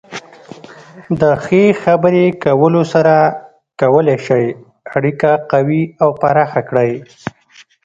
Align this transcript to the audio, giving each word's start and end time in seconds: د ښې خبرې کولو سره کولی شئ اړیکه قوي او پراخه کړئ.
د 1.19 1.23
ښې 1.43 1.63
خبرې 1.83 2.25
کولو 2.43 2.81
سره 2.93 3.15
کولی 3.81 4.17
شئ 4.25 4.45
اړیکه 4.97 5.29
قوي 5.51 5.83
او 6.03 6.09
پراخه 6.21 6.61
کړئ. 6.69 6.91